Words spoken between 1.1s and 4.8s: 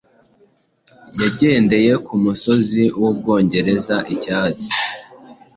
Yagendeye kumusozi wUbwongereza icyatsi?